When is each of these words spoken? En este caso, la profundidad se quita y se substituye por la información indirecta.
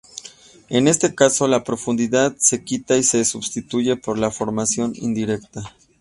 En 0.69 0.87
este 0.87 1.13
caso, 1.13 1.47
la 1.47 1.63
profundidad 1.63 2.35
se 2.37 2.63
quita 2.63 2.97
y 2.97 3.03
se 3.03 3.23
substituye 3.23 3.97
por 3.97 4.17
la 4.17 4.29
información 4.29 4.93
indirecta. 4.95 5.61